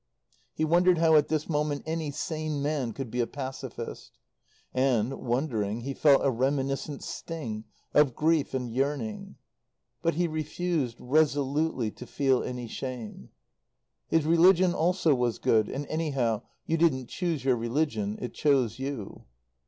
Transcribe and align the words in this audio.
He 0.55 0.65
wondered 0.65 0.97
how 0.97 1.15
at 1.15 1.27
this 1.27 1.47
moment 1.47 1.83
any 1.85 2.09
sane 2.09 2.63
man 2.63 2.91
could 2.91 3.11
be 3.11 3.19
a 3.19 3.27
Pacifist. 3.27 4.17
And, 4.73 5.13
wondering, 5.19 5.81
he 5.81 5.93
felt 5.93 6.25
a 6.25 6.31
reminiscent 6.31 7.03
sting 7.03 7.65
of 7.93 8.15
grief 8.15 8.55
and 8.55 8.73
yearning. 8.73 9.35
But 10.01 10.15
he 10.15 10.27
refused, 10.27 10.97
resolutely, 10.99 11.91
to 11.91 12.07
feel 12.07 12.41
any 12.41 12.67
shame. 12.67 13.29
His 14.07 14.25
religion 14.25 14.73
also 14.73 15.13
was 15.13 15.37
good; 15.37 15.69
and, 15.69 15.85
anyhow, 15.85 16.41
you 16.65 16.77
didn't 16.77 17.05
choose 17.09 17.45
your 17.45 17.55
religion; 17.55 18.17
it 18.19 18.33
chose 18.33 18.79
you. 18.79 19.25